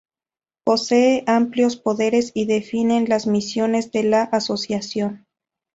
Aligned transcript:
Poseen 0.63 1.25
amplios 1.29 1.75
poderes 1.75 2.31
y 2.33 2.45
definen 2.47 3.07
las 3.07 3.27
misiones 3.27 3.91
de 3.91 4.01
la 4.01 4.23
asociación. 4.23 5.27